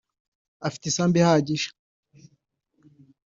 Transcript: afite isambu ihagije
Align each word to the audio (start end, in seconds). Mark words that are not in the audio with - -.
afite 0.67 0.83
isambu 0.91 1.15
ihagije 1.21 1.69